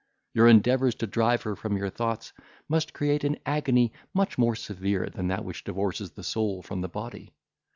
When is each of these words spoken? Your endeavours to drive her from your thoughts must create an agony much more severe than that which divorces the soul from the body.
Your 0.33 0.47
endeavours 0.47 0.95
to 0.95 1.05
drive 1.05 1.43
her 1.43 1.55
from 1.55 1.77
your 1.77 1.91
thoughts 1.91 2.33
must 2.67 2.91
create 2.95 3.23
an 3.23 3.37
agony 3.45 3.93
much 4.15 4.35
more 4.35 4.55
severe 4.55 5.07
than 5.11 5.27
that 5.27 5.45
which 5.45 5.63
divorces 5.63 6.09
the 6.09 6.23
soul 6.23 6.63
from 6.63 6.81
the 6.81 6.89
body. 6.89 7.35